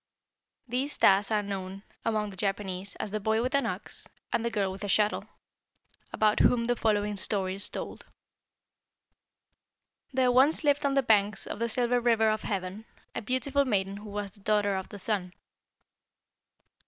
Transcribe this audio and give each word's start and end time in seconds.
These 0.67 0.93
stars 0.93 1.29
are 1.29 1.43
known 1.43 1.83
among 2.03 2.31
the 2.31 2.35
Japanese 2.35 2.95
as 2.95 3.11
the 3.11 3.19
'boy 3.19 3.39
with 3.43 3.53
an 3.53 3.67
ox' 3.67 4.07
and 4.33 4.43
'the 4.43 4.49
girl 4.49 4.71
with 4.71 4.83
a 4.83 4.87
shuttle,' 4.89 5.25
about 6.11 6.39
whom 6.39 6.65
the 6.65 6.75
following 6.75 7.17
story 7.17 7.53
is 7.53 7.69
told: 7.69 8.03
"There 10.11 10.31
once 10.31 10.63
lived 10.63 10.87
on 10.87 10.95
the 10.95 11.03
banks 11.03 11.45
of 11.45 11.59
the 11.59 11.69
Silver 11.69 11.99
River 12.01 12.31
of 12.31 12.41
Heaven 12.41 12.85
a 13.13 13.21
beautiful 13.21 13.63
maiden 13.63 13.97
who 13.97 14.09
was 14.09 14.31
the 14.31 14.39
daughter 14.39 14.75
of 14.75 14.89
the 14.89 14.97
Sun. 14.97 15.33